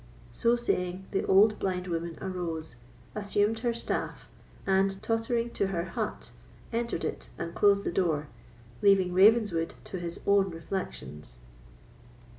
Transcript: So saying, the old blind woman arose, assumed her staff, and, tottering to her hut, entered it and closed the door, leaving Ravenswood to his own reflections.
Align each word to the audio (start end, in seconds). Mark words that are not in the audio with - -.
So 0.31 0.55
saying, 0.55 1.05
the 1.11 1.23
old 1.25 1.59
blind 1.59 1.85
woman 1.85 2.17
arose, 2.19 2.75
assumed 3.13 3.59
her 3.59 3.71
staff, 3.71 4.29
and, 4.65 4.99
tottering 5.03 5.51
to 5.51 5.67
her 5.67 5.83
hut, 5.83 6.31
entered 6.73 7.05
it 7.05 7.29
and 7.37 7.53
closed 7.53 7.83
the 7.83 7.91
door, 7.91 8.27
leaving 8.81 9.13
Ravenswood 9.13 9.75
to 9.83 9.99
his 9.99 10.19
own 10.25 10.49
reflections. 10.49 11.37